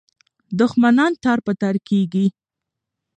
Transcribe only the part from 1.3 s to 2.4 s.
په تار کېږي.